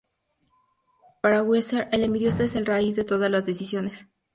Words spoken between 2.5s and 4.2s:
la raíz de todas las decisiones.